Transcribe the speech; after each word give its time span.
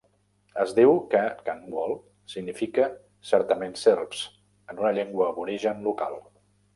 Es 0.61 0.71
diu 0.77 0.93
que 1.09 1.19
"Kanwal" 1.49 1.91
significa 2.35 2.87
"certament 3.33 3.77
serps" 3.81 4.23
en 4.75 4.81
una 4.85 4.93
llengua 4.99 5.29
aborigen 5.35 5.85
local. 5.89 6.19